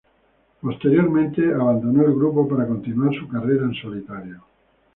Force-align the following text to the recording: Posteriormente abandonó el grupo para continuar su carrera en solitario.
Posteriormente 0.63 1.53
abandonó 1.53 2.01
el 2.07 2.15
grupo 2.15 2.47
para 2.49 2.65
continuar 2.67 3.13
su 3.13 3.27
carrera 3.27 3.65
en 3.65 3.73
solitario. 3.75 4.41